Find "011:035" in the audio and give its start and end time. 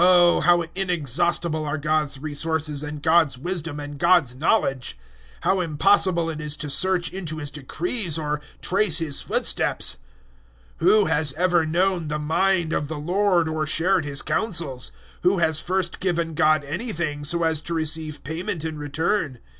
15.17-15.21